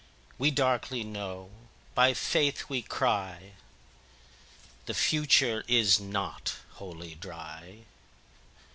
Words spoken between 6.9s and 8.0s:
Dry.